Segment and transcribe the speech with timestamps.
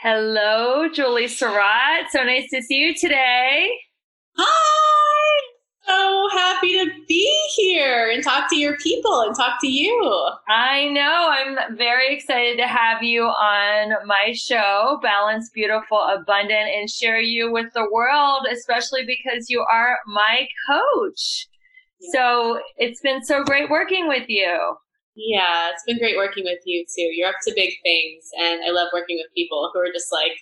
[0.00, 2.08] Hello, Julie Serot.
[2.10, 3.68] So nice to see you today.
[4.36, 5.40] Hi.
[5.88, 10.30] So happy to be here and talk to your people and talk to you.
[10.48, 11.30] I know.
[11.32, 17.50] I'm very excited to have you on my show, Balance Beautiful Abundant, and share you
[17.50, 21.48] with the world, especially because you are my coach.
[21.98, 22.10] Yeah.
[22.12, 24.76] So it's been so great working with you.
[25.20, 27.02] Yeah, it's been great working with you too.
[27.02, 30.38] You're up to big things, and I love working with people who are just like,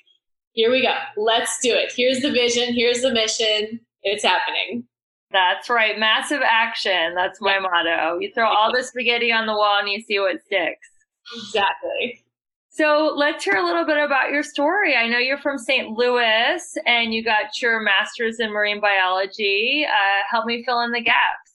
[0.53, 1.95] here we go, let's do it.
[1.97, 4.87] Here's the vision, here's the mission, it's happening.
[5.33, 5.99] That's right.
[5.99, 7.15] Massive action.
[7.15, 8.19] That's my motto.
[8.21, 10.89] You throw all the spaghetti on the wall and you see what sticks.
[11.37, 12.23] Exactly.
[12.71, 14.95] So let's hear a little bit about your story.
[14.95, 15.91] I know you're from St.
[15.91, 19.85] Louis and you got your master's in marine biology.
[19.89, 21.46] Uh, help me fill in the gaps.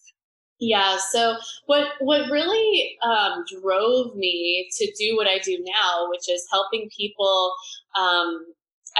[0.62, 0.98] Yeah.
[1.12, 6.48] So what what really um, drove me to do what I do now, which is
[6.52, 7.54] helping people
[7.98, 8.46] um,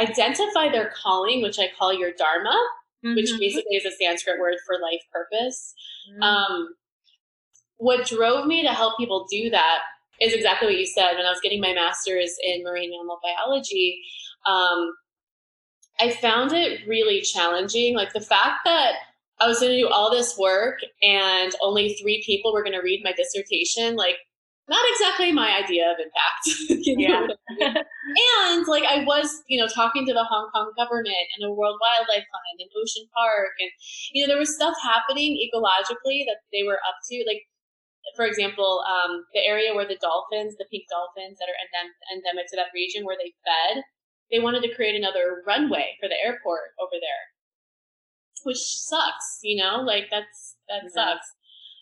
[0.02, 2.58] identify their calling, which I call your dharma,
[3.06, 3.16] mm-hmm.
[3.16, 5.76] which basically is a Sanskrit word for life purpose.
[6.12, 6.24] Mm-hmm.
[6.24, 6.70] Um,
[7.78, 9.80] what drove me to help people do that
[10.20, 11.14] is exactly what you said.
[11.14, 14.02] When I was getting my master's in marine mammal biology,
[14.48, 14.94] um,
[16.00, 17.96] I found it really challenging.
[17.96, 18.94] Like the fact that
[19.42, 22.84] I was going to do all this work and only three people were going to
[22.84, 23.96] read my dissertation.
[23.96, 24.18] Like,
[24.70, 26.46] not exactly my idea of impact.
[26.86, 27.28] yeah.
[27.28, 27.76] I mean?
[27.76, 31.76] and like I was, you know, talking to the Hong Kong government and the World
[31.82, 33.72] Wildlife Fund and Ocean Park, and
[34.14, 37.26] you know, there was stuff happening ecologically that they were up to.
[37.28, 37.44] Like,
[38.16, 42.48] for example, um, the area where the dolphins, the pink dolphins that are endem- endemic
[42.54, 43.84] to that region, where they fed,
[44.32, 47.31] they wanted to create another runway for the airport over there
[48.44, 50.94] which sucks, you know, like that's, that mm-hmm.
[50.94, 51.28] sucks.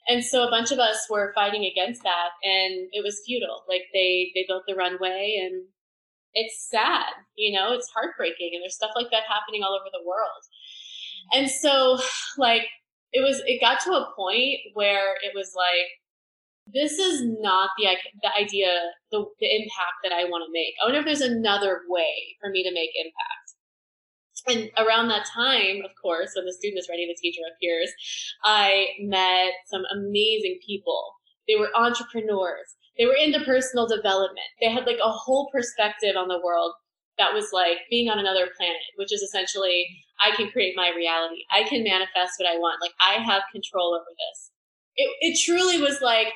[0.07, 3.63] And so a bunch of us were fighting against that and it was futile.
[3.67, 5.65] Like they, they built the runway and
[6.33, 10.07] it's sad, you know, it's heartbreaking and there's stuff like that happening all over the
[10.07, 10.43] world.
[11.33, 11.99] And so
[12.37, 12.67] like
[13.13, 15.89] it was, it got to a point where it was like,
[16.71, 17.87] this is not the
[18.21, 18.69] the idea,
[19.11, 20.73] the, the impact that I want to make.
[20.81, 23.57] I wonder if there's another way for me to make impact
[24.47, 27.91] and around that time, of course, when the student is ready, the teacher appears,
[28.43, 31.13] I met some amazing people.
[31.47, 32.75] They were entrepreneurs.
[32.97, 34.47] They were into personal development.
[34.61, 36.73] They had like a whole perspective on the world
[37.17, 39.87] that was like being on another planet, which is essentially
[40.19, 41.43] I can create my reality.
[41.51, 42.81] I can manifest what I want.
[42.81, 44.51] Like I have control over this.
[44.95, 46.33] It, it truly was like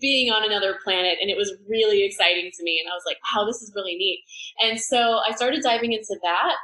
[0.00, 2.80] being on another planet and it was really exciting to me.
[2.82, 4.22] And I was like, wow, this is really neat.
[4.62, 6.56] And so I started diving into that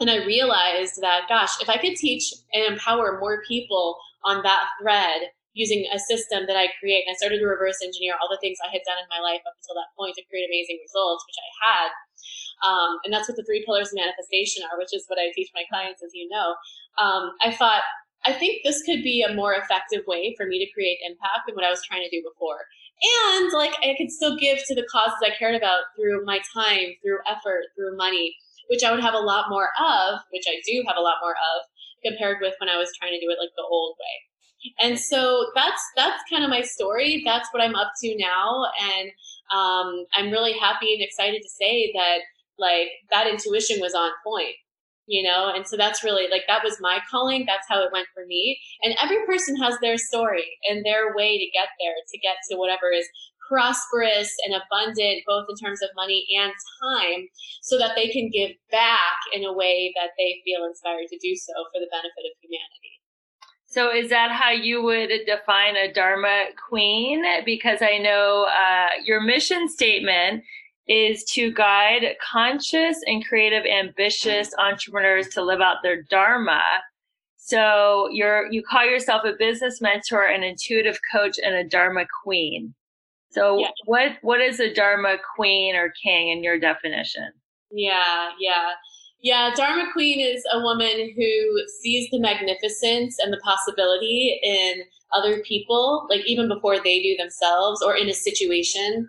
[0.00, 4.66] and I realized that, gosh, if I could teach and empower more people on that
[4.80, 7.02] thread, using a system that I create.
[7.02, 9.42] And I started to reverse engineer all the things I had done in my life
[9.42, 11.90] up until that point to create amazing results, which I had.
[12.62, 15.50] Um, and that's what the three pillars of manifestation are, which is what I teach
[15.54, 16.54] my clients, as you know.
[17.02, 17.82] Um, I thought,
[18.22, 21.58] I think this could be a more effective way for me to create impact than
[21.58, 22.62] what I was trying to do before.
[22.98, 26.98] And like I could still give to the causes I cared about through my time,
[27.02, 28.34] through effort, through money,
[28.68, 31.32] which I would have a lot more of, which I do have a lot more
[31.32, 31.62] of,
[32.04, 34.74] compared with when I was trying to do it like the old way.
[34.80, 37.22] And so that's that's kind of my story.
[37.24, 39.10] That's what I'm up to now, and
[39.54, 42.18] um, I'm really happy and excited to say that
[42.58, 44.56] like that intuition was on point
[45.08, 45.50] you know?
[45.52, 47.44] And so that's really like that was my calling.
[47.46, 48.60] That's how it went for me.
[48.82, 52.56] And every person has their story and their way to get there to get to
[52.56, 53.08] whatever is
[53.48, 56.52] prosperous and abundant both in terms of money and
[56.82, 57.26] time
[57.62, 61.34] so that they can give back in a way that they feel inspired to do
[61.34, 62.94] so for the benefit of humanity
[63.66, 69.20] so is that how you would define a dharma queen because i know uh, your
[69.20, 70.42] mission statement
[70.88, 76.62] is to guide conscious and creative, ambitious entrepreneurs to live out their dharma.
[77.36, 82.74] So you're you call yourself a business mentor, an intuitive coach, and a dharma queen.
[83.30, 83.70] So yeah.
[83.84, 87.30] what what is a dharma queen or king in your definition?
[87.70, 88.72] Yeah, yeah.
[89.20, 95.40] Yeah, Dharma Queen is a woman who sees the magnificence and the possibility in other
[95.40, 99.08] people, like even before they do themselves or in a situation.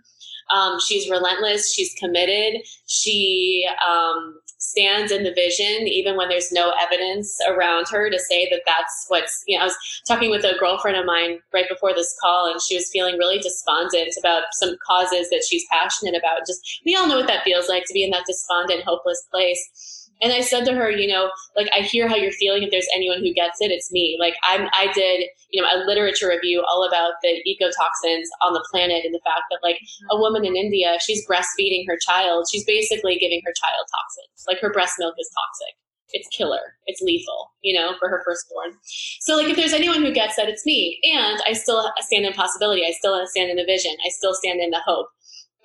[0.52, 1.74] Um, she's relentless.
[1.74, 2.62] She's committed.
[2.88, 8.48] She um, stands in the vision, even when there's no evidence around her to say
[8.50, 11.94] that that's what's, you know, I was talking with a girlfriend of mine right before
[11.94, 16.46] this call, and she was feeling really despondent about some causes that she's passionate about.
[16.46, 19.99] Just, we all know what that feels like to be in that despondent, hopeless place
[20.22, 22.64] and I said to her, you know, like I hear how you're feeling.
[22.64, 24.18] If there's anyone who gets it, it's me.
[24.20, 28.66] Like I'm, I did, you know, a literature review all about the ecotoxins on the
[28.70, 30.22] planet and the fact that like a mm-hmm.
[30.22, 32.48] woman in India, she's breastfeeding her child.
[32.52, 34.46] She's basically giving her child toxins.
[34.48, 35.76] Like her breast milk is toxic.
[36.12, 36.74] It's killer.
[36.88, 38.74] It's lethal, you know, for her firstborn.
[39.22, 41.00] So like if there's anyone who gets that, it's me.
[41.04, 42.84] And I still stand in possibility.
[42.84, 43.92] I still stand in the vision.
[44.06, 45.08] I still stand in the hope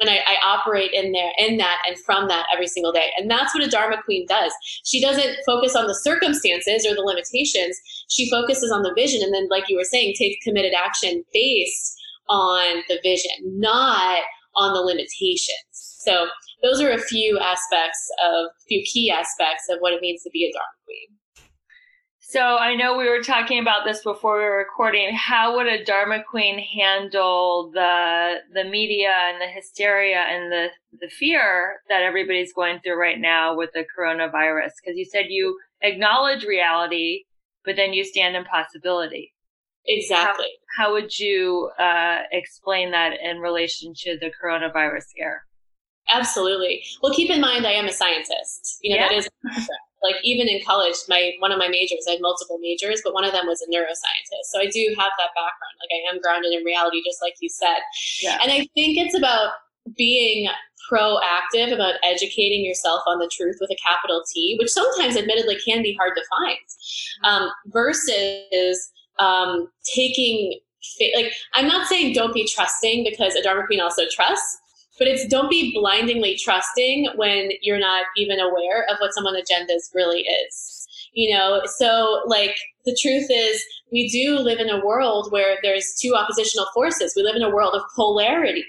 [0.05, 3.11] and I, I, operate in there in that and from that every single day.
[3.17, 4.53] And that's what a dharma queen does.
[4.85, 7.81] She doesn't focus on the circumstances or the limitations.
[8.11, 11.97] She focuses on the vision and then like you were saying takes committed action based
[12.29, 14.21] on the vision not
[14.56, 15.49] on the limitations.
[15.73, 16.27] So
[16.62, 20.31] those are a few aspects of a few key aspects of what it means to
[20.31, 21.19] be a dharma queen
[22.35, 25.15] so I know we were talking about this before we were recording.
[25.15, 30.67] How would a Dharma Queen handle the the media and the hysteria and the
[31.01, 34.73] the fear that everybody's going through right now with the coronavirus?
[34.83, 37.23] Because you said you acknowledge reality,
[37.65, 39.33] but then you stand in possibility.
[39.87, 40.49] Exactly.
[40.77, 45.45] How, how would you uh, explain that in relation to the coronavirus scare?
[46.13, 46.83] Absolutely.
[47.01, 48.79] Well, keep in mind, I am a scientist.
[48.83, 49.09] You know, yeah.
[49.09, 49.29] that is
[50.05, 53.25] like even in college, my one of my majors, I had multiple majors, but one
[53.25, 54.53] of them was a neuroscientist.
[54.53, 55.75] So I do have that background.
[55.81, 57.81] Like I am grounded in reality, just like you said.
[58.23, 58.39] Yeah.
[58.43, 59.53] And I think it's about
[59.96, 60.49] being
[60.91, 65.82] proactive about educating yourself on the truth with a capital T, which sometimes admittedly can
[65.82, 66.58] be hard to find,
[67.25, 70.61] um, versus um, taking
[71.17, 74.58] like I'm not saying don't be trusting because a Dharma Queen also trusts,
[74.98, 79.74] but it's don't be blindingly trusting when you're not even aware of what someone's agenda
[79.94, 80.86] really is.
[81.13, 85.94] You know so like the truth is we do live in a world where there's
[86.01, 87.15] two oppositional forces.
[87.17, 88.65] We live in a world of polarity.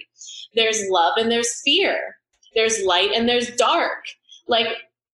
[0.54, 2.18] There's love and there's fear.
[2.54, 4.04] There's light and there's dark.
[4.48, 4.68] Like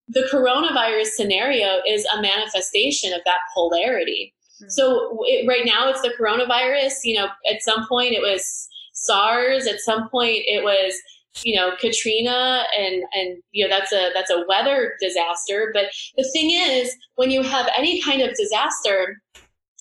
[0.08, 4.34] the coronavirus scenario is a manifestation of that polarity.
[4.62, 4.70] Mm-hmm.
[4.70, 6.94] so it, right now it's the coronavirus.
[7.04, 8.70] You know at some point it was
[9.04, 9.68] SARS.
[9.68, 10.94] At some point, it was
[11.44, 15.72] you know Katrina, and and you know that's a that's a weather disaster.
[15.74, 15.86] But
[16.18, 19.22] the thing is, when you have any kind of disaster,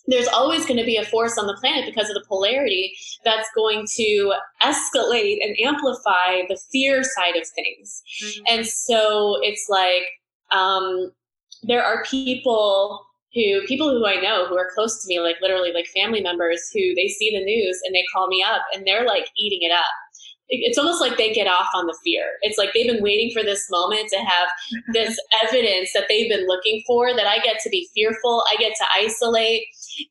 [0.06, 3.48] there's always going to be a force on the planet because of the polarity that's
[3.54, 8.02] going to escalate and amplify the fear side of things.
[8.22, 8.42] Mm-hmm.
[8.48, 10.04] And so it's like
[10.50, 11.12] um,
[11.62, 15.72] there are people who people who I know who are close to me, like literally
[15.72, 19.06] like family members who they see the news and they call me up and they're
[19.06, 19.84] like eating it up.
[20.52, 22.25] It's almost like they get off on the fear.
[22.42, 24.49] It's like they've been waiting for this moment to have
[24.92, 28.42] this evidence that they've been looking for that I get to be fearful.
[28.50, 29.62] I get to isolate.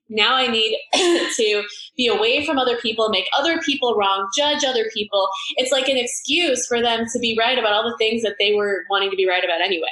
[0.07, 1.63] Now I need to
[1.97, 5.27] be away from other people, make other people wrong, judge other people.
[5.57, 8.53] It's like an excuse for them to be right about all the things that they
[8.53, 9.88] were wanting to be right about anyway.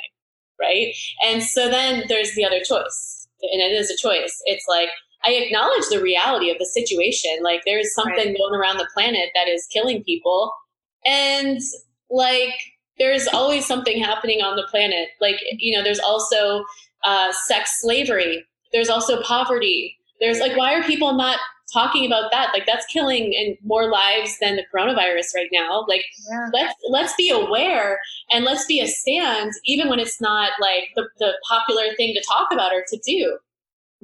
[0.58, 0.96] Right.
[1.26, 4.42] And so then there's the other choice and it is a choice.
[4.46, 4.90] It's like,
[5.26, 7.40] I acknowledge the reality of the situation.
[7.42, 8.38] Like there's something right.
[8.38, 10.52] going around the planet that is killing people.
[11.06, 11.60] And
[12.10, 12.54] like
[13.00, 15.10] there's always something happening on the planet.
[15.20, 16.64] Like, you know, there's also
[17.04, 18.44] uh, sex slavery.
[18.74, 19.98] There's also poverty.
[20.20, 21.40] There's like, why are people not
[21.72, 22.52] talking about that?
[22.54, 25.86] Like, that's killing and more lives than the coronavirus right now.
[25.88, 26.48] Like, yeah.
[26.54, 28.00] let's let's be aware
[28.32, 32.24] and let's be a stand, even when it's not like the, the popular thing to
[32.28, 33.38] talk about or to do.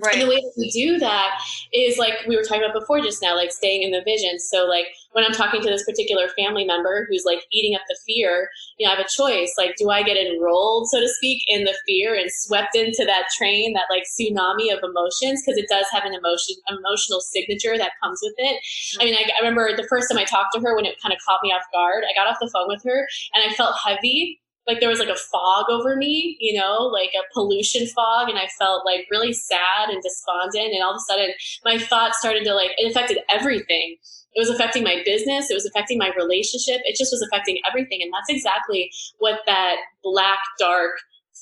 [0.02, 0.16] Right.
[0.16, 1.40] And the way that we do that
[1.72, 4.40] is like we were talking about before just now, like staying in the vision.
[4.40, 7.98] So like when I'm talking to this particular family member who's like eating up the
[8.08, 9.54] fear, you know, I have a choice.
[9.56, 13.26] Like, do I get enrolled, so to speak, in the fear and swept into that
[13.38, 15.44] train, that like tsunami of emotions?
[15.46, 18.58] Because it does have an emotion, emotional signature that comes with it.
[18.58, 19.02] Mm-hmm.
[19.02, 21.14] I mean, I, I remember the first time I talked to her when it kind
[21.14, 22.04] of caught me off guard.
[22.10, 25.10] I got off the phone with her and I felt heavy like there was like
[25.10, 29.34] a fog over me, you know, like a pollution fog, and I felt like really
[29.34, 30.74] sad and despondent.
[30.74, 31.30] And all of a sudden,
[31.66, 33.98] my thoughts started to like it affected everything.
[34.36, 35.52] It was affecting my business.
[35.52, 36.82] It was affecting my relationship.
[36.86, 38.00] It just was affecting everything.
[38.02, 38.90] And that's exactly
[39.20, 40.94] what that black, dark,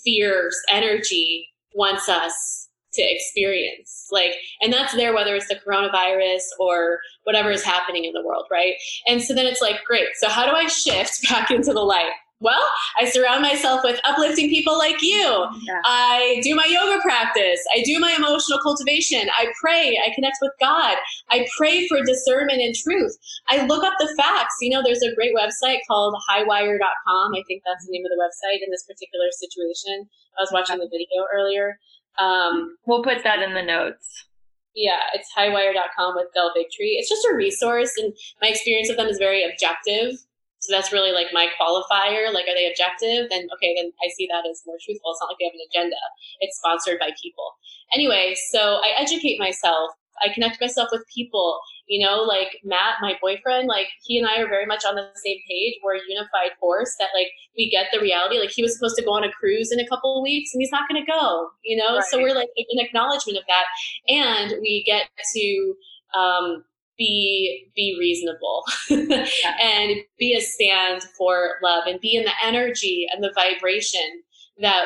[0.04, 4.08] fierce energy wants us to experience.
[4.12, 8.46] Like, and that's there whether it's the coronavirus or whatever is happening in the world,
[8.52, 8.74] right?
[9.08, 10.08] And so then it's like, great.
[10.16, 12.12] So how do I shift back into the light?
[12.42, 12.66] Well,
[13.00, 15.46] I surround myself with uplifting people like you.
[15.62, 15.80] Yeah.
[15.86, 17.60] I do my yoga practice.
[17.76, 19.30] I do my emotional cultivation.
[19.38, 20.00] I pray.
[20.04, 20.98] I connect with God.
[21.30, 23.16] I pray for discernment and truth.
[23.50, 24.56] I look up the facts.
[24.60, 27.36] You know, there's a great website called highwire.com.
[27.36, 30.10] I think that's the name of the website in this particular situation.
[30.40, 31.78] I was watching the video earlier.
[32.20, 34.26] Um, we'll put that in the notes.
[34.74, 36.98] Yeah, it's highwire.com with Del Bigtree.
[36.98, 40.18] It's just a resource, and my experience with them is very objective.
[40.62, 42.32] So that's really like my qualifier.
[42.32, 43.30] Like, are they objective?
[43.30, 45.12] Then, okay, then I see that as more truthful.
[45.12, 45.98] It's not like they have an agenda.
[46.40, 47.58] It's sponsored by people.
[47.94, 49.92] Anyway, so I educate myself.
[50.22, 51.60] I connect myself with people.
[51.88, 55.10] You know, like Matt, my boyfriend, like he and I are very much on the
[55.26, 55.74] same page.
[55.84, 57.28] We're a unified force that like
[57.58, 58.38] we get the reality.
[58.38, 60.62] Like he was supposed to go on a cruise in a couple of weeks and
[60.62, 61.96] he's not going to go, you know?
[61.96, 62.06] Right.
[62.06, 63.66] So we're like an acknowledgement of that.
[64.08, 65.74] And we get to,
[66.14, 66.64] um,
[66.98, 73.24] be be reasonable and be a stand for love and be in the energy and
[73.24, 74.22] the vibration
[74.60, 74.86] that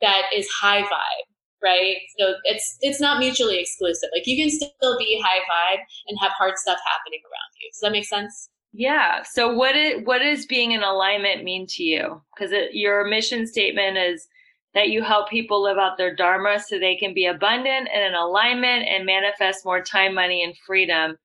[0.00, 1.26] that is high vibe
[1.62, 1.96] right?
[2.18, 4.08] So it's it's not mutually exclusive.
[4.14, 7.70] Like you can still be high vibe and have hard stuff happening around you.
[7.70, 8.48] Does that make sense?
[8.72, 9.22] Yeah.
[9.22, 12.22] So what is what does being in alignment mean to you?
[12.34, 14.26] Because your mission statement is
[14.74, 18.14] that you help people live out their dharma so they can be abundant and in
[18.14, 21.16] alignment and manifest more time money and freedom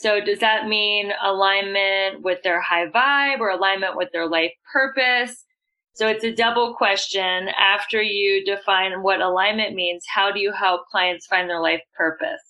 [0.00, 5.44] so does that mean alignment with their high vibe or alignment with their life purpose?
[5.92, 7.48] So it's a double question.
[7.48, 12.40] After you define what alignment means, how do you help clients find their life purpose?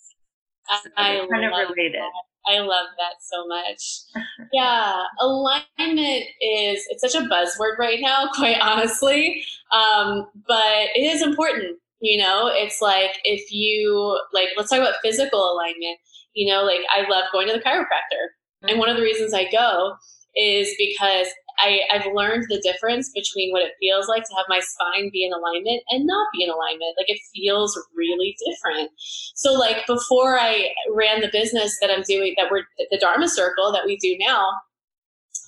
[0.81, 1.95] So I kind of related.
[1.95, 2.53] That.
[2.53, 4.27] I love that so much.
[4.53, 9.43] yeah, alignment is it's such a buzzword right now, quite honestly.
[9.73, 11.79] Um, but it is important.
[11.99, 15.99] You know, it's like if you like let's talk about physical alignment
[16.33, 18.31] you know, like I love going to the chiropractor.
[18.63, 19.95] And one of the reasons I go
[20.35, 21.27] is because
[21.59, 25.25] I, I've learned the difference between what it feels like to have my spine be
[25.25, 26.95] in alignment and not be in alignment.
[26.97, 28.89] Like it feels really different.
[29.35, 33.71] So like before I ran the business that I'm doing, that we're the Dharma Circle
[33.73, 34.47] that we do now,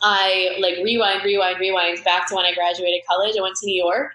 [0.04, 3.40] I like rewind, rewind, rewind back to when I graduated college.
[3.40, 4.12] I went to New York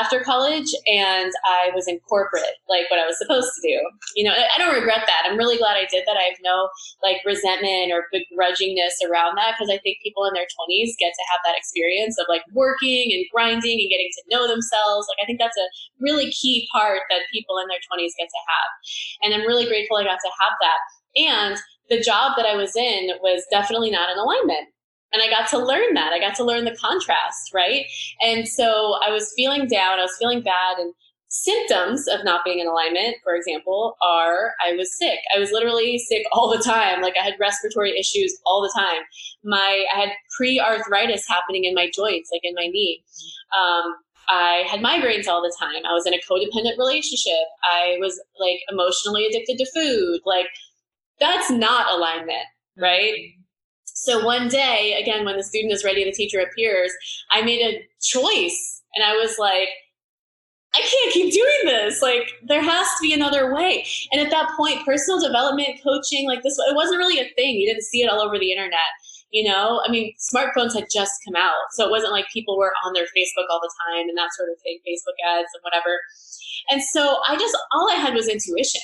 [0.00, 3.76] after college and I was in corporate, like what I was supposed to do.
[4.16, 5.28] You know, I don't regret that.
[5.28, 6.16] I'm really glad I did that.
[6.16, 6.70] I have no
[7.04, 11.28] like resentment or begrudgingness around that because I think people in their 20s get to
[11.28, 15.04] have that experience of like working and grinding and getting to know themselves.
[15.12, 15.68] Like, I think that's a
[16.00, 18.70] really key part that people in their 20s get to have.
[19.20, 20.80] And I'm really grateful I got to have that.
[21.28, 21.56] And
[21.92, 24.72] the job that I was in was definitely not in alignment
[25.16, 26.12] and I got to learn that.
[26.12, 27.86] I got to learn the contrast, right?
[28.20, 30.92] And so I was feeling down, I was feeling bad, and
[31.28, 35.18] symptoms of not being in alignment, for example, are I was sick.
[35.34, 37.00] I was literally sick all the time.
[37.00, 39.02] Like I had respiratory issues all the time.
[39.42, 43.02] My I had pre-arthritis happening in my joints, like in my knee.
[43.58, 43.94] Um,
[44.28, 45.84] I had migraines all the time.
[45.88, 47.46] I was in a codependent relationship.
[47.64, 50.20] I was like emotionally addicted to food.
[50.24, 50.48] Like
[51.20, 52.44] that's not alignment,
[52.76, 53.14] right?
[53.96, 56.92] So one day, again, when the student is ready, the teacher appears,
[57.32, 59.68] I made a choice and I was like,
[60.74, 62.02] I can't keep doing this.
[62.02, 63.86] Like, there has to be another way.
[64.12, 67.56] And at that point, personal development coaching, like this, it wasn't really a thing.
[67.56, 68.92] You didn't see it all over the internet.
[69.30, 71.72] You know, I mean, smartphones had just come out.
[71.72, 74.50] So it wasn't like people were on their Facebook all the time and that sort
[74.50, 75.98] of thing, Facebook ads and whatever.
[76.70, 78.82] And so I just, all I had was intuition.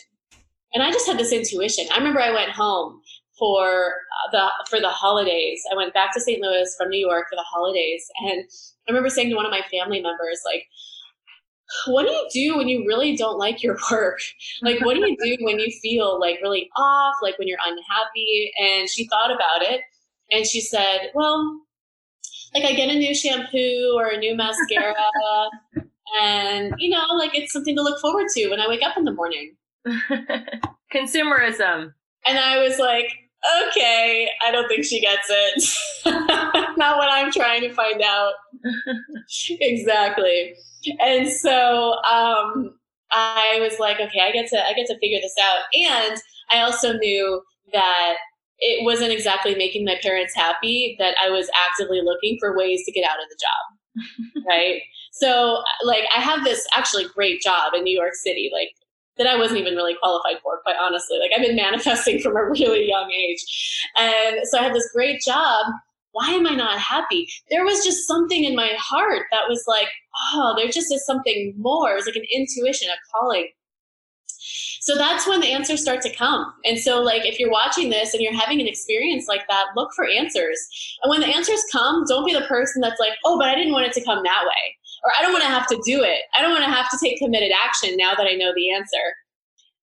[0.73, 1.85] And I just had this intuition.
[1.93, 3.03] I remember I went home
[3.39, 5.63] for uh, the for the holidays.
[5.71, 6.41] I went back to St.
[6.41, 8.45] Louis from New York for the holidays, and
[8.89, 10.67] I remember saying to one of my family members, like,
[11.87, 14.21] "What do you do when you really don't like your work?
[14.63, 18.53] Like, what do you do when you feel like really off, like when you're unhappy?"
[18.61, 19.81] And she thought about it,
[20.31, 21.61] and she said, "Well,
[22.55, 24.95] like I get a new shampoo or a new mascara."
[26.21, 29.05] and you know like it's something to look forward to when i wake up in
[29.05, 29.55] the morning
[30.95, 31.93] consumerism
[32.27, 33.09] and i was like
[33.69, 35.65] okay, I don't think she gets it.
[36.77, 38.33] Not what I'm trying to find out.
[39.61, 40.55] exactly.
[41.01, 42.75] And so um,
[43.11, 45.61] I was like, okay, I get to I get to figure this out.
[45.75, 48.15] And I also knew that
[48.59, 52.93] it wasn't exactly making my parents happy that I was actively looking for ways to
[52.93, 54.45] get out of the job.
[54.49, 54.81] right?
[55.13, 58.51] So like I have this actually great job in New York City.
[58.53, 58.71] Like
[59.23, 61.19] that I wasn't even really qualified for, quite honestly.
[61.19, 63.45] Like I've been manifesting from a really young age.
[63.99, 65.67] And so I had this great job.
[66.13, 67.29] Why am I not happy?
[67.51, 69.89] There was just something in my heart that was like,
[70.35, 71.93] oh, there just is something more.
[71.93, 73.49] It was like an intuition, a calling.
[74.83, 76.53] So that's when the answers start to come.
[76.65, 79.93] And so, like, if you're watching this and you're having an experience like that, look
[79.95, 80.59] for answers.
[81.03, 83.73] And when the answers come, don't be the person that's like, oh, but I didn't
[83.73, 86.23] want it to come that way or I don't want to have to do it.
[86.37, 89.17] I don't want to have to take committed action now that I know the answer.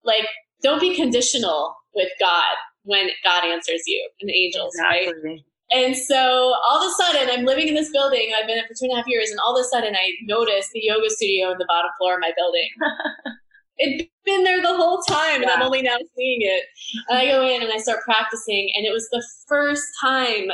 [0.03, 0.27] Like,
[0.63, 5.31] don't be conditional with God when God answers you and the angels, exactly.
[5.31, 5.41] right?
[5.71, 8.31] And so all of a sudden, I'm living in this building.
[8.35, 10.11] I've been in for two and a half years, and all of a sudden, I
[10.23, 12.69] notice the yoga studio in the bottom floor of my building.
[13.77, 16.63] It'd been there the whole time, and I'm only now seeing it.
[17.07, 20.47] And I go in and I start practicing, and it was the first time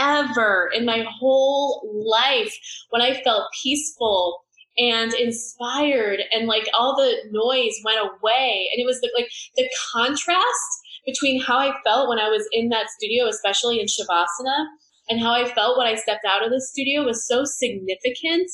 [0.00, 2.54] ever in my whole life
[2.90, 4.42] when I felt peaceful
[4.78, 9.68] and inspired and like all the noise went away and it was the, like the
[9.92, 14.66] contrast between how I felt when I was in that studio especially in shavasana
[15.08, 18.50] and how I felt when I stepped out of the studio was so significant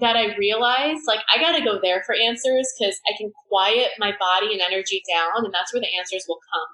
[0.00, 3.92] that I realized like I got to go there for answers cuz I can quiet
[3.98, 6.68] my body and energy down and that's where the answers will come.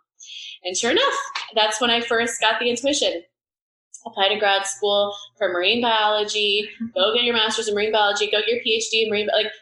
[0.64, 1.14] And sure enough,
[1.54, 3.22] that's when I first got the intuition
[4.08, 8.40] apply to grad school for marine biology, go get your master's in marine biology, go
[8.40, 9.52] get your PhD in marine, like,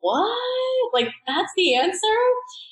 [0.00, 0.92] what?
[0.92, 1.98] Like, that's the answer?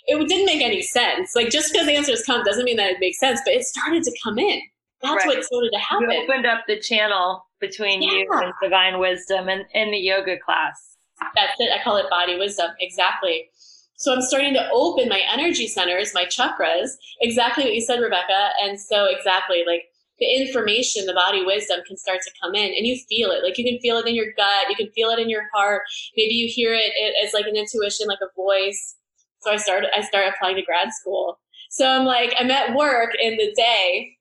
[0.07, 1.35] It didn't make any sense.
[1.35, 4.03] Like, just because the answers come doesn't mean that it makes sense, but it started
[4.03, 4.61] to come in.
[5.03, 5.37] That's right.
[5.37, 6.11] what started to happen.
[6.11, 8.11] You opened up the channel between yeah.
[8.11, 10.97] you and divine wisdom and in the yoga class.
[11.35, 11.71] That's it.
[11.73, 12.71] I call it body wisdom.
[12.81, 13.49] Exactly.
[13.97, 16.90] So I'm starting to open my energy centers, my chakras,
[17.21, 18.51] exactly what you said, Rebecca.
[18.62, 19.85] And so exactly like
[20.18, 23.42] the information, the body wisdom can start to come in and you feel it.
[23.42, 25.83] Like you can feel it in your gut, you can feel it in your heart.
[26.16, 26.92] Maybe you hear it
[27.25, 28.96] as like an intuition, like a voice.
[29.40, 31.38] So I started, I started applying to grad school.
[31.70, 34.16] So I'm like, I'm at work in the day.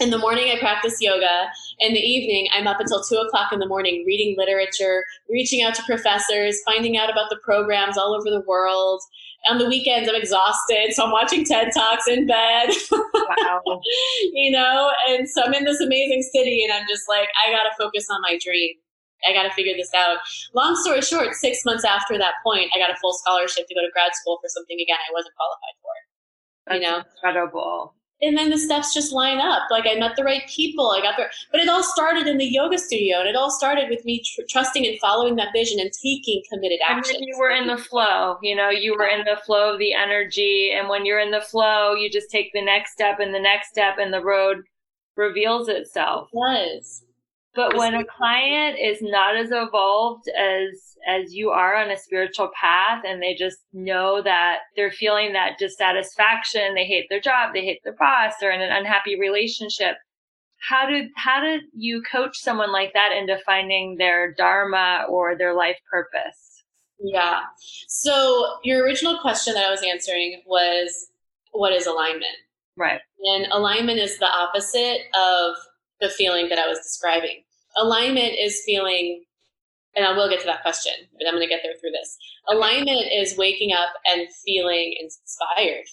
[0.00, 1.48] In the morning, I practice yoga.
[1.78, 5.74] In the evening, I'm up until two o'clock in the morning reading literature, reaching out
[5.74, 9.02] to professors, finding out about the programs all over the world
[9.48, 12.70] on the weekends I'm exhausted, so I'm watching TED Talks in bed.
[12.90, 13.60] Wow.
[14.32, 17.70] you know, and so I'm in this amazing city and I'm just like, I gotta
[17.78, 18.74] focus on my dream.
[19.28, 20.18] I gotta figure this out.
[20.54, 23.80] Long story short, six months after that point, I got a full scholarship to go
[23.80, 25.94] to grad school for something again I wasn't qualified for.
[26.66, 27.02] That's you know?
[27.16, 29.62] incredible and then the steps just line up.
[29.70, 30.90] Like I met the right people.
[30.90, 33.90] I got there, but it all started in the yoga studio, and it all started
[33.90, 37.16] with me tr- trusting and following that vision and taking committed action.
[37.20, 38.38] you were in the flow.
[38.42, 41.40] You know, you were in the flow of the energy, and when you're in the
[41.40, 44.58] flow, you just take the next step and the next step, and the road
[45.16, 46.28] reveals itself.
[46.32, 47.02] It does.
[47.54, 52.50] But when a client is not as evolved as as you are on a spiritual
[52.58, 57.64] path and they just know that they're feeling that dissatisfaction, they hate their job, they
[57.64, 59.96] hate their boss, they're in an unhappy relationship.
[60.66, 65.54] How did how did you coach someone like that into finding their dharma or their
[65.54, 66.62] life purpose?
[67.02, 67.40] Yeah.
[67.88, 71.08] So your original question that I was answering was
[71.50, 72.36] what is alignment?
[72.76, 73.00] Right.
[73.24, 75.54] And alignment is the opposite of
[76.02, 77.44] the feeling that I was describing.
[77.78, 79.24] Alignment is feeling,
[79.96, 82.18] and I will get to that question, but I'm going to get there through this.
[82.48, 85.84] Alignment is waking up and feeling inspired,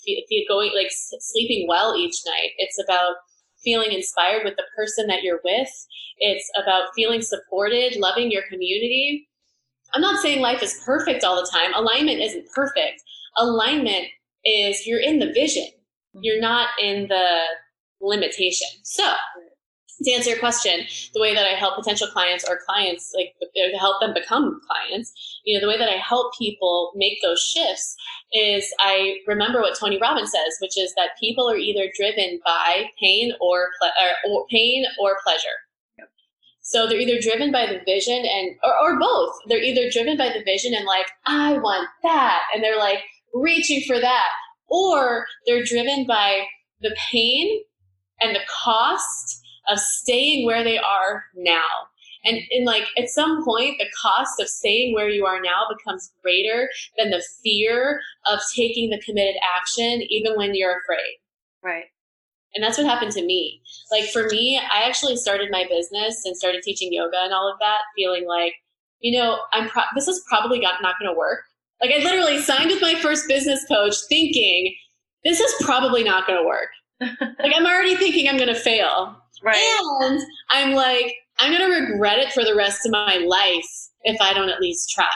[0.50, 2.50] going like sleeping well each night.
[2.58, 3.16] It's about
[3.64, 5.70] feeling inspired with the person that you're with.
[6.18, 9.28] It's about feeling supported, loving your community.
[9.94, 11.74] I'm not saying life is perfect all the time.
[11.76, 13.04] Alignment isn't perfect.
[13.38, 14.08] Alignment
[14.44, 15.68] is you're in the vision.
[16.14, 17.42] You're not in the
[18.02, 18.68] limitation.
[18.84, 19.04] So
[20.04, 23.70] to answer your question, the way that I help potential clients or clients, like uh,
[23.72, 27.42] to help them become clients, you know, the way that I help people make those
[27.42, 27.96] shifts
[28.34, 32.86] is I remember what Tony Robbins says, which is that people are either driven by
[33.00, 35.48] pain or, ple- or, or pain or pleasure.
[36.62, 39.34] So they're either driven by the vision and, or, or both.
[39.48, 42.44] They're either driven by the vision and like, I want that.
[42.54, 43.00] And they're like
[43.34, 44.30] reaching for that.
[44.68, 46.46] Or they're driven by
[46.82, 47.64] the pain
[48.22, 51.88] and the cost of staying where they are now.
[52.26, 56.12] And in like at some point, the cost of staying where you are now becomes
[56.22, 61.18] greater than the fear of taking the committed action, even when you're afraid.
[61.64, 61.86] Right.
[62.56, 63.62] And that's what happened to me.
[63.92, 67.60] Like for me, I actually started my business and started teaching yoga and all of
[67.60, 68.54] that, feeling like,
[69.00, 71.42] you know, I'm pro- this is probably not going to work.
[71.82, 74.76] Like I literally signed with my first business coach, thinking
[75.24, 76.70] this is probably not going to work.
[77.00, 79.16] like I'm already thinking I'm going to fail.
[79.44, 80.02] Right.
[80.02, 83.66] And I'm like, I'm going to regret it for the rest of my life
[84.04, 85.08] if I don't at least try.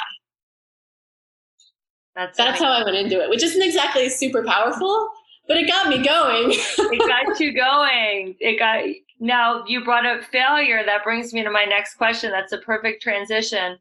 [2.15, 5.09] That's, That's how I went into it, which isn't exactly super powerful,
[5.47, 6.51] but it got me going.
[6.51, 8.36] it got you going.
[8.39, 8.83] It got
[9.19, 10.83] now you brought up failure.
[10.86, 12.31] That brings me to my next question.
[12.31, 13.77] That's a perfect transition.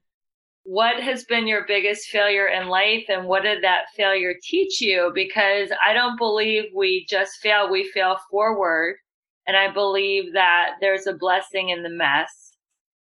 [0.64, 5.10] What has been your biggest failure in life and what did that failure teach you?
[5.14, 8.96] Because I don't believe we just fail, we fail forward.
[9.46, 12.52] And I believe that there's a blessing in the mess.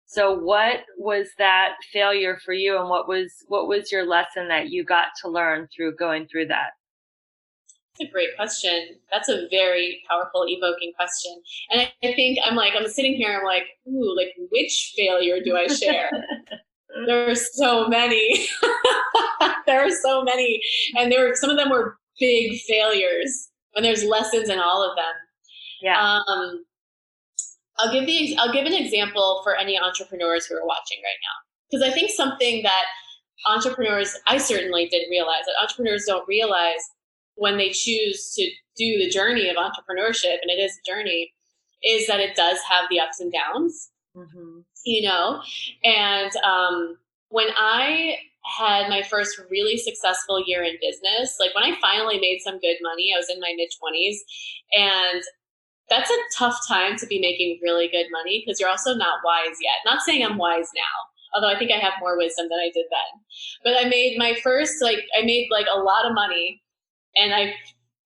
[0.06, 4.69] So what was that failure for you and what was what was your lesson that
[4.69, 6.71] you got to learn through going through that?
[7.97, 8.97] That's a great question.
[9.12, 11.32] That's a very powerful, evoking question.
[11.71, 15.41] And I, I think I'm like, I'm sitting here, I'm like, ooh, like which failure
[15.43, 16.10] do I share?
[17.06, 18.47] there are so many.
[19.65, 20.62] there are so many.
[20.97, 23.49] And there were some of them were big failures.
[23.75, 25.13] And there's lessons in all of them.
[25.82, 26.00] Yeah.
[26.00, 26.63] Um,
[27.82, 31.52] I'll give the I'll give an example for any entrepreneurs who are watching right now
[31.70, 32.86] because I think something that
[33.48, 36.82] entrepreneurs I certainly didn't realize that entrepreneurs don't realize
[37.36, 38.44] when they choose to
[38.76, 41.34] do the journey of entrepreneurship and it is a journey
[41.84, 44.60] is that it does have the ups and downs mm-hmm.
[44.86, 45.41] you know
[45.84, 46.98] and um,
[47.30, 48.17] when I
[48.58, 52.78] had my first really successful year in business like when I finally made some good
[52.82, 54.17] money I was in my mid 20s
[54.74, 55.24] and
[55.91, 59.58] that's a tough time to be making really good money because you're also not wise
[59.62, 59.75] yet.
[59.86, 62.86] Not saying I'm wise now, although I think I have more wisdom than I did
[62.89, 63.21] then.
[63.63, 66.62] But I made my first, like, I made like a lot of money
[67.15, 67.54] and I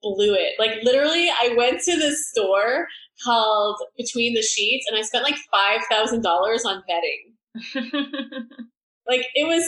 [0.02, 0.54] blew it.
[0.58, 2.88] Like, literally, I went to this store
[3.24, 7.86] called Between the Sheets and I spent like $5,000 on betting.
[9.08, 9.63] like it was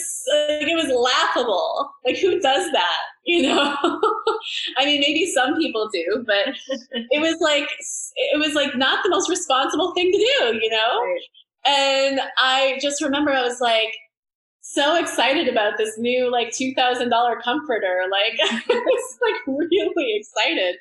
[0.60, 3.76] like it was laughable like who does that you know?
[4.78, 6.56] I mean maybe some people do but
[7.12, 7.70] it was like
[8.16, 11.02] it was like not the most responsible thing to do you know?
[11.04, 11.22] Right.
[11.66, 13.94] and i just remember i was like
[14.62, 20.76] so excited about this new like $2000 comforter like i was like really excited.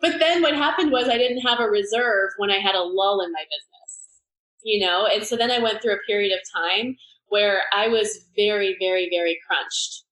[0.00, 3.22] But then what happened was i didn't have a reserve when i had a lull
[3.22, 3.68] in my business
[4.64, 5.08] you know?
[5.12, 6.96] And so then i went through a period of time
[7.32, 10.04] where I was very, very, very crunched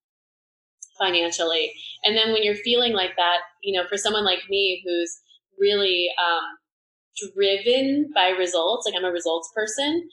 [1.01, 1.73] financially.
[2.05, 5.21] And then when you're feeling like that, you know, for someone like me who's
[5.59, 10.09] really um, driven by results, like I'm a results person,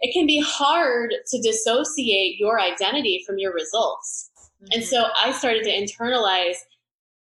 [0.00, 4.30] it can be hard to dissociate your identity from your results.
[4.62, 4.66] Mm-hmm.
[4.72, 6.56] And so I started to internalize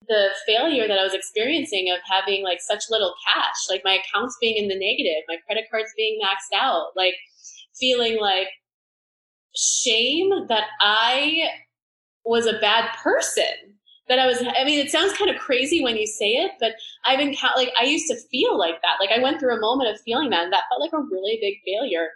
[0.09, 4.37] the failure that I was experiencing of having like such little cash, like my accounts
[4.40, 7.14] being in the negative, my credit cards being maxed out, like
[7.78, 8.48] feeling like
[9.57, 11.48] shame that I
[12.24, 13.44] was a bad person.
[14.06, 16.72] That I was, I mean, it sounds kind of crazy when you say it, but
[17.06, 18.96] I've been like, I used to feel like that.
[19.00, 21.38] Like I went through a moment of feeling that, and that felt like a really
[21.40, 22.08] big failure.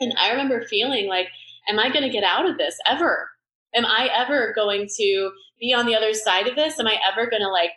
[0.00, 1.28] And I remember feeling like,
[1.68, 3.30] am I going to get out of this ever?
[3.76, 6.80] Am I ever going to be on the other side of this?
[6.80, 7.70] Am I ever going to like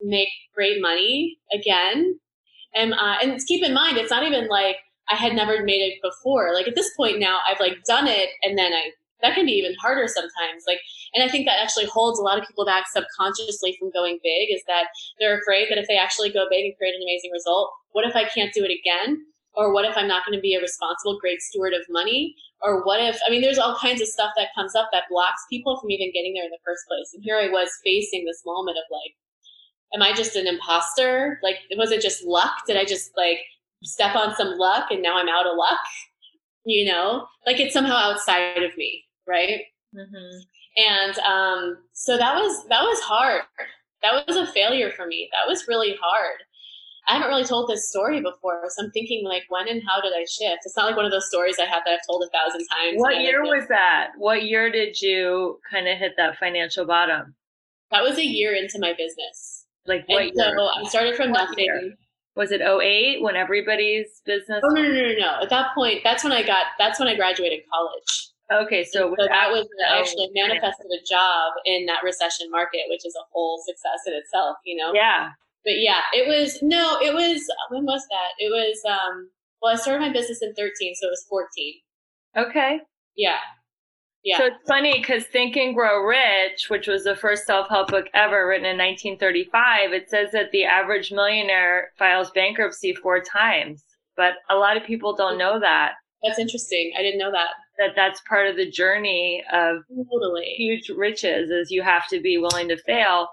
[0.00, 2.18] make great money again?
[2.76, 4.76] Am I, and keep in mind, it's not even like
[5.10, 6.54] I had never made it before.
[6.54, 8.90] Like at this point now, I've like done it, and then I
[9.22, 10.64] that can be even harder sometimes.
[10.66, 10.80] Like,
[11.14, 14.48] and I think that actually holds a lot of people back subconsciously from going big.
[14.54, 14.86] Is that
[15.18, 18.14] they're afraid that if they actually go big and create an amazing result, what if
[18.16, 19.24] I can't do it again?
[19.54, 22.36] Or what if I'm not going to be a responsible, great steward of money?
[22.62, 25.46] Or what if, I mean, there's all kinds of stuff that comes up that blocks
[25.50, 27.10] people from even getting there in the first place.
[27.14, 29.14] And here I was facing this moment of like,
[29.94, 31.40] am I just an imposter?
[31.42, 32.52] Like, was it just luck?
[32.66, 33.38] Did I just like
[33.82, 35.78] step on some luck and now I'm out of luck.
[36.64, 39.60] You know, like it's somehow outside of me, right?
[39.94, 40.38] Mm-hmm.
[40.78, 43.42] And um, so that was that was hard.
[44.02, 45.28] That was a failure for me.
[45.32, 46.38] That was really hard.
[47.08, 50.12] I haven't really told this story before, so I'm thinking like, when and how did
[50.12, 50.66] I shift?
[50.66, 52.96] It's not like one of those stories I have that I've told a thousand times.
[52.96, 54.10] What year was that?
[54.18, 57.34] What year did you kind of hit that financial bottom?
[57.90, 59.64] That was a year into my business.
[59.86, 60.54] Like what and year?
[60.54, 61.64] So I started from what nothing.
[61.64, 61.94] Year?
[62.36, 64.60] Was it 08 when everybody's business?
[64.62, 65.42] Oh no, no, no, no!
[65.42, 66.66] At that point, that's when I got.
[66.78, 68.28] That's when I graduated college.
[68.50, 73.14] Okay, so, so that was actually manifested a job in that recession market, which is
[73.14, 74.56] a whole success in itself.
[74.64, 74.92] You know.
[74.94, 75.30] Yeah
[75.68, 78.30] but yeah, it was no, it was when was that?
[78.38, 79.28] It was um
[79.60, 81.74] well, I started my business in 13, so it was 14.
[82.36, 82.80] Okay.
[83.16, 83.38] Yeah.
[84.24, 84.38] Yeah.
[84.38, 88.06] So it's funny because Think and Grow Rich, which was the first self help book
[88.14, 93.84] ever written in 1935, it says that the average millionaire files bankruptcy four times.
[94.16, 95.94] But a lot of people don't know that.
[96.22, 96.92] That's interesting.
[96.98, 97.50] I didn't know that.
[97.78, 100.54] That that's part of the journey of totally.
[100.56, 103.28] huge riches is you have to be willing to fail.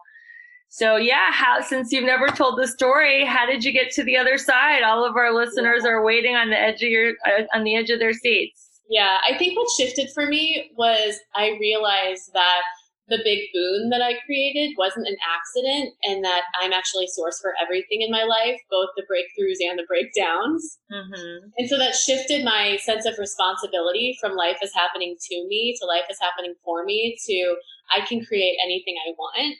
[0.69, 4.17] So yeah, how since you've never told the story, how did you get to the
[4.17, 4.83] other side?
[4.83, 7.89] All of our listeners are waiting on the edge of your uh, on the edge
[7.89, 8.81] of their seats.
[8.89, 12.61] Yeah, I think what shifted for me was I realized that
[13.07, 17.53] the big boon that I created wasn't an accident and that I'm actually source for
[17.61, 20.79] everything in my life, both the breakthroughs and the breakdowns.
[20.91, 21.49] Mm-hmm.
[21.57, 25.85] And so that shifted my sense of responsibility from life is happening to me to
[25.85, 27.55] life is happening for me to
[27.93, 29.57] I can create anything I want.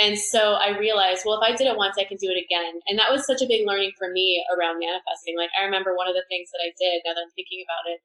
[0.00, 2.80] And so I realized, well, if I did it once, I can do it again.
[2.88, 5.36] And that was such a big learning for me around manifesting.
[5.36, 7.84] Like, I remember one of the things that I did, now that I'm thinking about
[7.92, 8.00] it,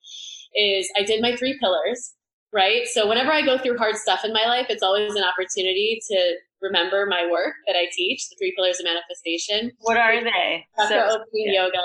[0.59, 2.16] is I did my three pillars,
[2.53, 2.87] right?
[2.87, 6.35] So whenever I go through hard stuff in my life, it's always an opportunity to
[6.61, 9.71] remember my work that I teach, the three pillars of manifestation.
[9.81, 10.65] What are they?
[10.75, 11.63] Chakra so, opening yeah.
[11.63, 11.77] yoga,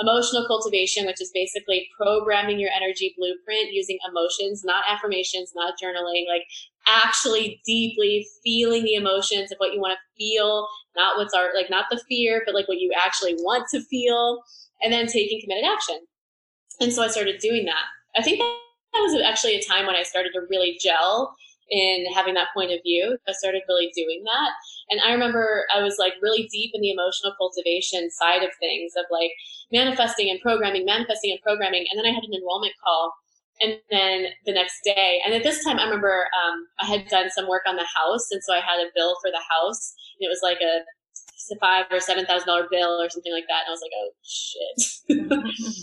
[0.00, 6.24] emotional cultivation, which is basically programming your energy blueprint using emotions, not affirmations, not journaling,
[6.28, 6.42] like
[6.86, 11.70] actually deeply feeling the emotions of what you want to feel, not what's art, like
[11.70, 14.42] not the fear, but like what you actually want to feel,
[14.82, 15.98] and then taking committed action.
[16.80, 17.84] And so I started doing that.
[18.16, 18.42] I think
[18.94, 21.34] that was actually a time when I started to really gel
[21.70, 23.16] in having that point of view.
[23.28, 24.50] I started really doing that.
[24.90, 28.92] And I remember I was like really deep in the emotional cultivation side of things
[28.96, 29.32] of like
[29.72, 31.86] manifesting and programming, manifesting and programming.
[31.90, 33.12] And then I had an enrollment call.
[33.60, 37.30] And then the next day, and at this time, I remember um, I had done
[37.30, 39.94] some work on the house, and so I had a bill for the house.
[40.18, 40.82] And it was like a
[41.60, 43.62] five or seven thousand dollar bill or something like that.
[43.62, 44.78] And I was like, oh shit.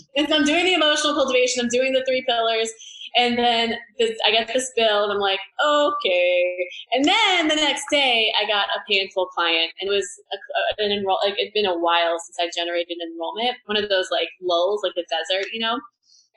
[0.16, 1.62] and so I'm doing the emotional cultivation.
[1.62, 2.70] I'm doing the three pillars,
[3.14, 6.68] and then this, I get this bill, and I'm like, okay.
[6.92, 10.92] And then the next day, I got a painful client, and it was a, an
[10.92, 11.18] enroll.
[11.22, 13.58] Like it'd been a while since I generated enrollment.
[13.66, 15.78] One of those like lulls, like the desert, you know.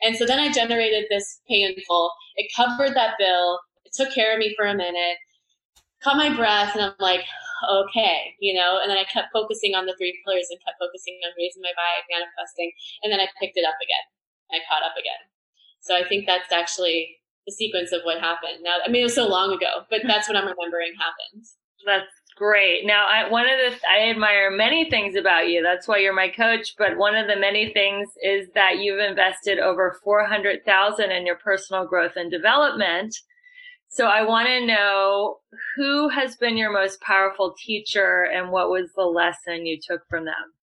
[0.03, 2.11] And so then I generated this painful.
[2.35, 3.59] It covered that bill.
[3.85, 5.17] It took care of me for a minute.
[6.03, 7.23] Caught my breath, and I'm like,
[7.71, 8.79] okay, you know.
[8.81, 11.71] And then I kept focusing on the three pillars and kept focusing on raising my
[11.71, 12.71] vibe, manifesting,
[13.03, 14.05] and then I picked it up again.
[14.51, 15.34] I caught up again.
[15.85, 18.63] So I think that's actually the sequence of what happened.
[18.63, 21.45] Now, I mean, it was so long ago, but that's what I'm remembering happened.
[21.85, 22.85] That's great.
[22.85, 25.61] Now, I, one of the I admire many things about you.
[25.61, 26.73] That's why you're my coach.
[26.77, 31.25] But one of the many things is that you've invested over four hundred thousand in
[31.25, 33.15] your personal growth and development.
[33.87, 35.37] So I want to know
[35.75, 40.25] who has been your most powerful teacher, and what was the lesson you took from
[40.25, 40.54] them.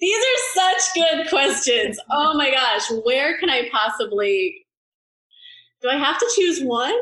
[0.00, 1.98] These are such good questions.
[2.10, 4.66] Oh my gosh, where can I possibly?
[5.82, 6.94] Do I have to choose one?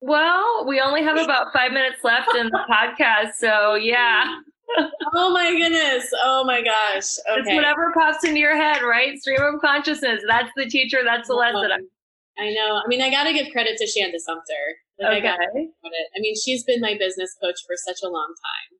[0.00, 4.38] Well, we only have about five minutes left in the podcast, so yeah.
[5.14, 6.08] oh my goodness.
[6.22, 7.18] Oh my gosh.
[7.30, 7.40] Okay.
[7.40, 9.18] It's whatever pops into your head, right?
[9.18, 10.22] Stream of consciousness.
[10.26, 11.00] That's the teacher.
[11.04, 11.70] That's the lesson.
[11.70, 12.42] Uh-huh.
[12.42, 12.80] I know.
[12.82, 14.54] I mean, I got to give credit to Shanda Sumpter.
[14.98, 15.28] Like, okay.
[15.28, 18.71] I, I mean, she's been my business coach for such a long time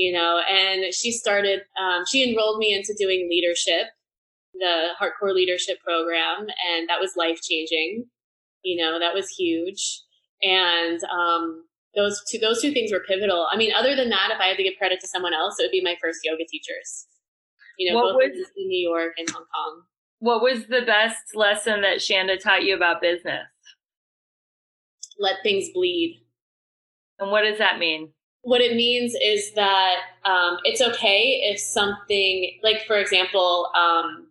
[0.00, 3.88] you know, and she started, um, she enrolled me into doing leadership,
[4.54, 8.06] the hardcore leadership program, and that was life changing.
[8.62, 10.00] You know, that was huge.
[10.42, 13.46] And, um, those two, those two things were pivotal.
[13.52, 15.64] I mean, other than that, if I had to give credit to someone else, it
[15.64, 17.06] would be my first yoga teachers.
[17.76, 19.82] You know, what both was, in New York and Hong Kong.
[20.20, 23.44] What was the best lesson that Shanda taught you about business?
[25.18, 26.22] Let things bleed.
[27.18, 28.14] And what does that mean?
[28.42, 34.26] What it means is that um, it's okay if something, like for example, um,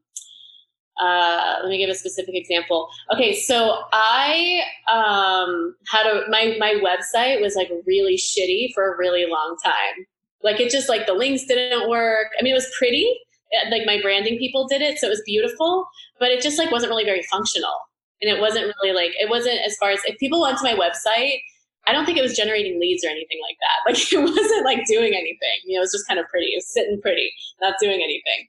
[0.99, 2.89] uh, let me give a specific example.
[3.13, 8.97] Okay, so I um, had a my my website was like really shitty for a
[8.97, 10.05] really long time.
[10.43, 12.27] Like it just like the links didn't work.
[12.37, 13.07] I mean, it was pretty.
[13.71, 15.87] Like my branding people did it, so it was beautiful,
[16.19, 17.73] but it just like wasn't really very functional.
[18.21, 20.73] And it wasn't really like it wasn't as far as if people went to my
[20.73, 21.39] website
[21.89, 23.77] I don't think it was generating leads or anything like that.
[23.89, 25.57] Like it wasn't like doing anything.
[25.65, 26.47] You know, it was just kind of pretty.
[26.47, 28.47] It was sitting pretty, not doing anything.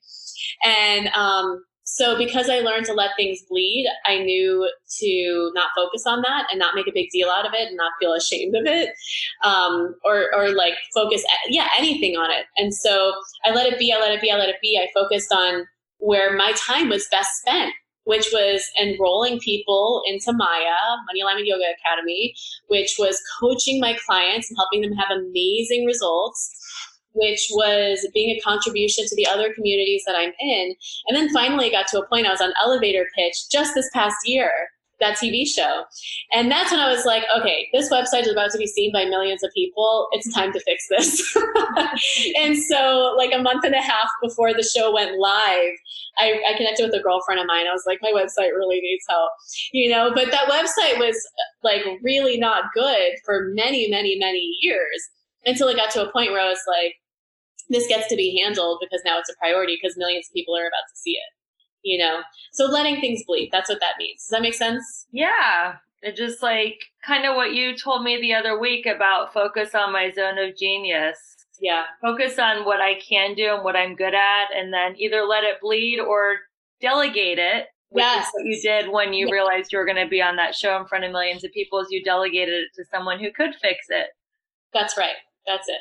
[0.65, 4.69] And um, so because I learned to let things bleed, I knew
[5.01, 7.77] to not focus on that and not make a big deal out of it and
[7.77, 8.91] not feel ashamed of it,
[9.45, 12.47] um, or or like focus, yeah, anything on it.
[12.59, 13.13] And so
[13.45, 13.93] I let it be.
[13.93, 14.31] I let it be.
[14.31, 14.79] I let it be.
[14.79, 15.67] I focused on
[15.99, 17.73] where my time was best spent
[18.05, 22.35] which was enrolling people into Maya, Money Alignment Yoga Academy,
[22.69, 26.51] which was coaching my clients and helping them have amazing results,
[27.13, 30.75] which was being a contribution to the other communities that I'm in.
[31.09, 34.17] And then finally got to a point I was on elevator pitch just this past
[34.25, 35.85] year that TV show.
[36.33, 39.05] And that's when I was like, okay, this website is about to be seen by
[39.05, 40.09] millions of people.
[40.13, 41.37] It's time to fix this.
[42.41, 45.73] and so, like a month and a half before the show went live,
[46.19, 47.67] I, I, connected with a girlfriend of mine.
[47.67, 49.31] I was like, my website really needs help,
[49.73, 51.17] you know, but that website was
[51.63, 55.09] like really not good for many, many, many years
[55.47, 56.95] until it got to a point where I was like,
[57.71, 60.67] this gets to be handled because now it's a priority because millions of people are
[60.67, 61.40] about to see it
[61.83, 62.21] you know
[62.53, 64.23] so letting things bleed that's what that means.
[64.23, 65.07] Does that make sense?
[65.13, 65.77] Yeah.
[66.03, 69.93] It just like kind of what you told me the other week about focus on
[69.93, 71.19] my zone of genius.
[71.61, 71.85] Yeah.
[72.01, 75.45] Focus on what i can do and what i'm good at and then either let
[75.45, 76.39] it bleed or
[76.81, 78.27] delegate it which yes.
[78.27, 80.77] is what you did when you realized you were going to be on that show
[80.77, 83.87] in front of millions of people is you delegated it to someone who could fix
[83.89, 84.07] it.
[84.73, 85.17] That's right.
[85.45, 85.81] That's it.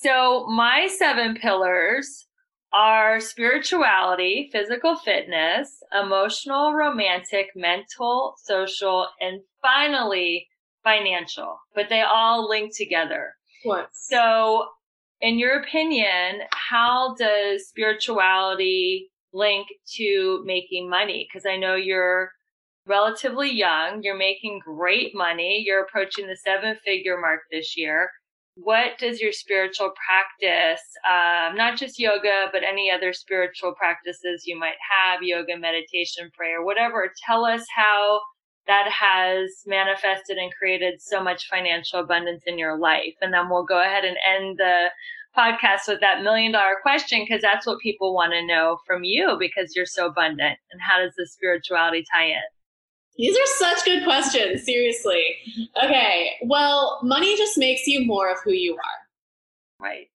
[0.00, 2.26] So my seven pillars
[2.72, 10.46] are spirituality, physical fitness, emotional, romantic, mental, social, and finally
[10.84, 11.58] financial.
[11.74, 13.34] But they all link together.
[13.64, 13.90] What?
[13.92, 14.66] So,
[15.20, 21.28] in your opinion, how does spirituality link to making money?
[21.28, 22.30] Because I know you're
[22.86, 28.10] relatively young, you're making great money, you're approaching the seven figure mark this year
[28.62, 34.58] what does your spiritual practice, um, not just yoga, but any other spiritual practices you
[34.58, 38.20] might have, yoga, meditation, prayer, whatever, tell us how
[38.66, 43.14] that has manifested and created so much financial abundance in your life.
[43.20, 44.88] And then we'll go ahead and end the
[45.36, 49.36] podcast with that million dollar question because that's what people want to know from you
[49.38, 50.58] because you're so abundant.
[50.70, 52.59] And how does the spirituality tie in?
[53.16, 55.22] These are such good questions, seriously.
[55.82, 59.84] Okay, well, money just makes you more of who you are.
[59.86, 60.08] Right.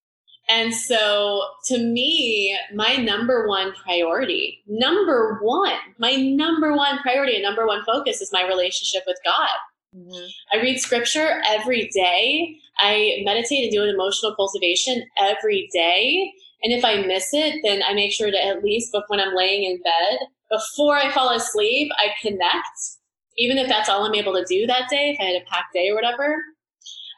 [0.48, 7.42] And so to me, my number one priority, number one, my number one priority and
[7.42, 9.48] number one focus is my relationship with God.
[9.96, 10.26] Mm-hmm.
[10.52, 12.56] I read scripture every day.
[12.78, 16.32] I meditate and do an emotional cultivation every day.
[16.62, 19.64] And if I miss it, then I make sure to at least, when I'm laying
[19.64, 20.18] in bed,
[20.50, 22.96] before I fall asleep, I connect
[23.38, 25.72] even if that's all I'm able to do that day, if I had a packed
[25.72, 26.36] day or whatever,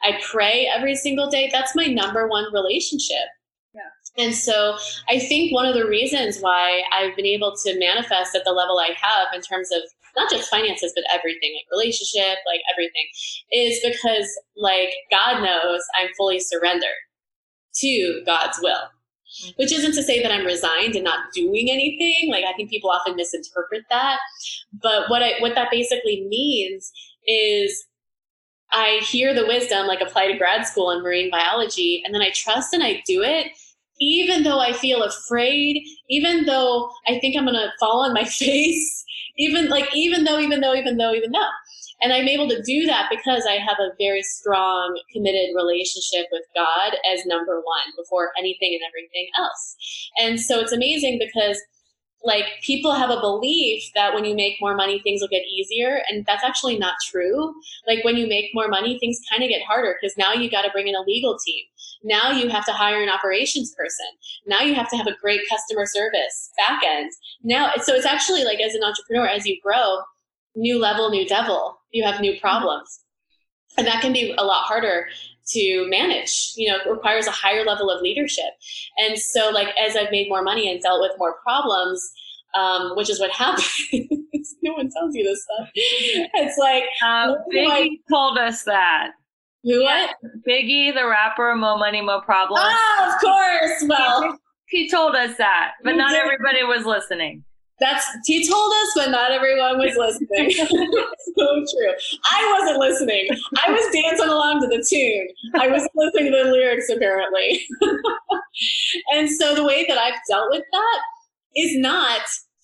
[0.03, 1.49] I pray every single day.
[1.51, 3.27] That's my number one relationship.
[3.73, 4.23] Yeah.
[4.25, 4.77] And so
[5.09, 8.79] I think one of the reasons why I've been able to manifest at the level
[8.79, 9.81] I have in terms of
[10.17, 13.07] not just finances, but everything, like relationship, like everything,
[13.51, 16.89] is because like God knows I'm fully surrendered
[17.75, 18.89] to God's will
[19.55, 22.31] which isn't to say that I'm resigned and not doing anything.
[22.31, 24.19] Like I think people often misinterpret that.
[24.81, 26.91] But what I what that basically means
[27.27, 27.85] is
[28.71, 32.31] I hear the wisdom like apply to grad school in marine biology and then I
[32.35, 33.47] trust and I do it
[33.99, 38.23] even though I feel afraid, even though I think I'm going to fall on my
[38.25, 39.03] face,
[39.37, 41.47] even like even though even though even though even though
[42.01, 46.43] and I'm able to do that because I have a very strong, committed relationship with
[46.55, 49.75] God as number one before anything and everything else.
[50.17, 51.59] And so it's amazing because
[52.23, 56.01] like people have a belief that when you make more money things will get easier
[56.09, 57.53] and that's actually not true.
[57.87, 60.63] Like when you make more money things kind of get harder because now you got
[60.63, 61.63] to bring in a legal team.
[62.03, 64.05] Now you have to hire an operations person.
[64.45, 67.11] Now you have to have a great customer service back end.
[67.43, 69.99] Now so it's actually like as an entrepreneur as you grow
[70.55, 73.01] new level new devil you have new problems.
[73.77, 75.07] And that can be a lot harder
[75.49, 76.53] to manage.
[76.55, 78.51] You know, it requires a higher level of leadership.
[78.97, 82.11] And so, like, as I've made more money and dealt with more problems,
[82.55, 83.65] um, which is what happens.
[84.61, 85.69] no one tells you this stuff.
[85.75, 89.11] It's like uh, Biggie I, told us that.
[89.63, 90.15] Who what?
[90.47, 92.63] Biggie, the rapper, Mo Money, Mo Problems.
[92.63, 93.85] Oh, of course.
[93.87, 94.37] Well,
[94.67, 97.43] he, he told us that, but not everybody was listening.
[97.79, 100.51] That's he told us, but not everyone was listening.
[100.51, 101.93] so true.
[102.31, 103.27] I wasn't listening.
[103.57, 105.27] I was dancing along to the tune.
[105.61, 107.61] I was listening to the lyrics apparently.
[109.13, 110.99] and so the way that I've dealt with that
[111.55, 112.21] is not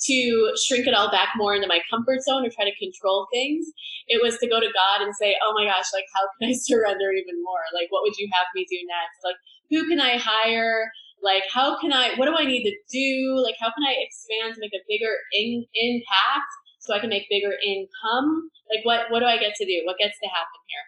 [0.08, 3.66] to shrink it all back more into my comfort zone or try to control things.
[4.08, 6.54] It was to go to God and say, oh my gosh, like, how can I
[6.60, 7.64] surrender even more?
[7.74, 9.24] Like, what would you have me do next?
[9.24, 9.36] Like,
[9.70, 10.92] who can I hire?
[11.26, 13.42] Like, how can I, what do I need to do?
[13.44, 17.26] Like, how can I expand to make a bigger in, impact so I can make
[17.30, 18.50] bigger income?
[18.70, 19.82] Like, what, what do I get to do?
[19.86, 20.86] What gets to happen here?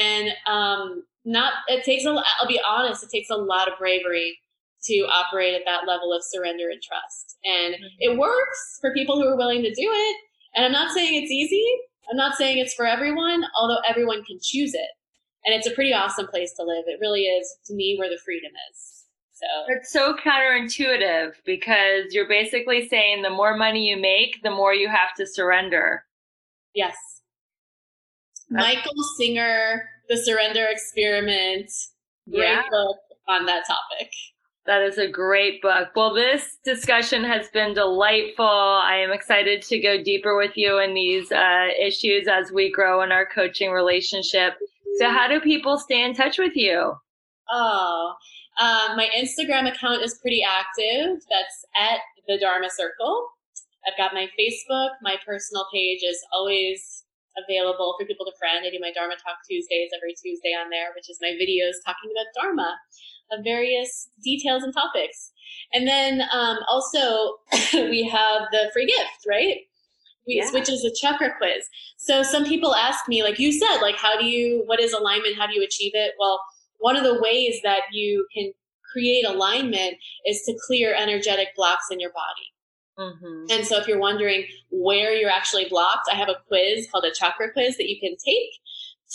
[0.00, 4.38] And, um, not, it takes a, I'll be honest, it takes a lot of bravery
[4.84, 7.36] to operate at that level of surrender and trust.
[7.44, 7.86] And mm-hmm.
[8.00, 10.16] it works for people who are willing to do it.
[10.56, 11.64] And I'm not saying it's easy.
[12.10, 14.90] I'm not saying it's for everyone, although everyone can choose it.
[15.44, 16.84] And it's a pretty awesome place to live.
[16.86, 19.01] It really is, to me, where the freedom is.
[19.42, 24.72] So it's so counterintuitive because you're basically saying the more money you make, the more
[24.72, 26.04] you have to surrender.
[26.74, 26.94] Yes.
[28.50, 31.70] Michael Singer, The Surrender Experiment,
[32.30, 32.62] great yeah.
[32.70, 34.12] book on that topic.
[34.66, 35.88] That is a great book.
[35.96, 38.44] Well, this discussion has been delightful.
[38.46, 43.02] I am excited to go deeper with you in these uh, issues as we grow
[43.02, 44.54] in our coaching relationship.
[44.98, 46.94] So, how do people stay in touch with you?
[47.50, 48.14] Oh,
[48.60, 51.22] uh, my Instagram account is pretty active.
[51.30, 53.28] That's at the Dharma Circle.
[53.86, 54.90] I've got my Facebook.
[55.02, 57.04] My personal page is always
[57.36, 58.64] available for people to friend.
[58.66, 62.10] I do my Dharma Talk Tuesdays every Tuesday on there, which is my videos talking
[62.12, 62.76] about Dharma
[63.32, 65.32] of various details and topics.
[65.72, 67.36] And then um, also
[67.74, 69.56] we have the free gift, right?
[70.26, 70.50] We, yeah.
[70.52, 71.66] Which is a chakra quiz.
[71.96, 75.36] So some people ask me, like you said, like how do you, what is alignment?
[75.36, 76.12] How do you achieve it?
[76.18, 76.40] Well,
[76.82, 78.52] one of the ways that you can
[78.92, 79.94] create alignment
[80.26, 82.48] is to clear energetic blocks in your body.
[82.98, 83.46] Mm-hmm.
[83.50, 87.14] And so, if you're wondering where you're actually blocked, I have a quiz called a
[87.14, 88.50] chakra quiz that you can take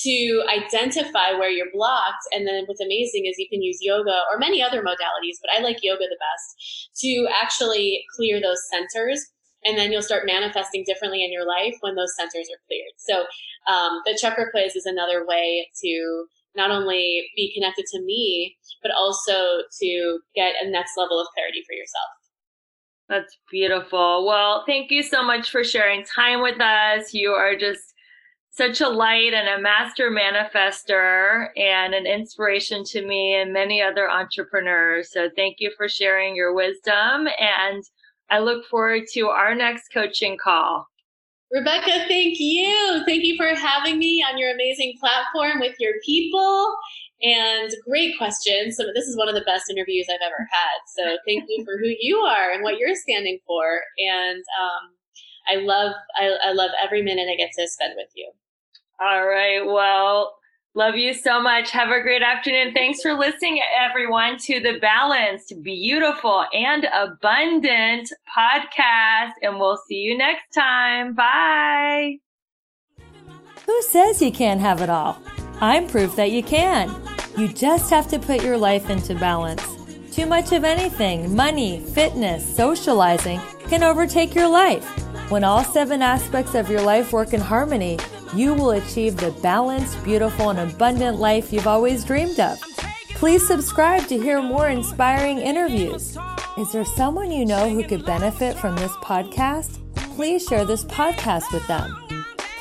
[0.03, 2.23] to identify where you're blocked.
[2.31, 5.61] And then what's amazing is you can use yoga or many other modalities, but I
[5.61, 9.25] like yoga the best to actually clear those centers.
[9.65, 12.93] And then you'll start manifesting differently in your life when those centers are cleared.
[12.97, 13.25] So
[13.71, 16.25] um, the chakra quiz is another way to
[16.57, 21.63] not only be connected to me, but also to get a next level of clarity
[21.65, 22.09] for yourself.
[23.07, 24.25] That's beautiful.
[24.27, 27.13] Well, thank you so much for sharing time with us.
[27.13, 27.93] You are just
[28.49, 34.09] such a light and a master manifester and an inspiration to me and many other
[34.09, 35.11] entrepreneurs.
[35.13, 37.27] So thank you for sharing your wisdom.
[37.39, 37.83] And
[38.29, 40.87] I look forward to our next coaching call.
[41.51, 43.03] Rebecca, thank you.
[43.05, 46.75] Thank you for having me on your amazing platform with your people.
[47.23, 48.77] And great questions.
[48.77, 50.77] So this is one of the best interviews I've ever had.
[50.95, 53.79] So thank you for who you are and what you're standing for.
[53.97, 54.91] And um,
[55.49, 58.31] I love I, I love every minute I get to spend with you.
[58.99, 59.65] All right.
[59.65, 60.36] Well,
[60.77, 61.71] love you so much.
[61.71, 62.71] Have a great afternoon.
[62.71, 69.31] Thanks for listening, everyone, to the Balanced, Beautiful, and Abundant podcast.
[69.41, 71.15] And we'll see you next time.
[71.15, 72.19] Bye.
[73.65, 75.19] Who says you can't have it all?
[75.61, 76.95] I'm proof that you can.
[77.35, 79.63] You just have to put your life into balance.
[80.11, 84.85] Too much of anything, money, fitness, socializing, can overtake your life.
[85.31, 87.97] When all seven aspects of your life work in harmony,
[88.37, 92.59] you will achieve the balanced, beautiful, and abundant life you've always dreamed of.
[93.15, 96.17] Please subscribe to hear more inspiring interviews.
[96.57, 99.79] Is there someone you know who could benefit from this podcast?
[100.15, 101.95] Please share this podcast with them.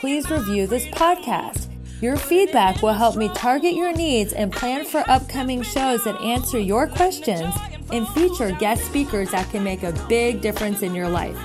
[0.01, 1.68] Please review this podcast.
[2.03, 6.59] Your feedback will help me target your needs and plan for upcoming shows that answer
[6.59, 7.55] your questions
[7.91, 11.39] and feature guest speakers that can make a big difference in your life.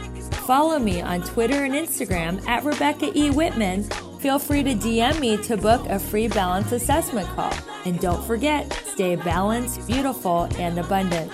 [0.46, 3.30] Follow me on Twitter and Instagram at Rebecca E.
[3.30, 3.88] Whitman
[4.22, 7.52] Feel free to DM me to book a free balance assessment call.
[7.86, 11.32] And don't forget, stay balanced, beautiful, and abundant.